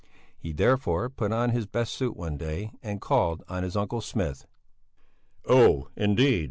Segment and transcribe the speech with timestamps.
[0.35, 4.47] He, therefore, put on his best suit one day and called on his uncle Smith.
[5.45, 6.39] "Oh, indeed!